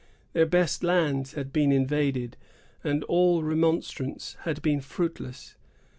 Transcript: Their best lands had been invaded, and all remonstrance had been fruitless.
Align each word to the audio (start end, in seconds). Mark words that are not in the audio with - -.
Their 0.33 0.47
best 0.47 0.83
lands 0.83 1.33
had 1.33 1.53
been 1.53 1.71
invaded, 1.71 2.35
and 2.83 3.03
all 3.03 3.43
remonstrance 3.43 4.35
had 4.45 4.59
been 4.63 4.81
fruitless. 4.81 5.53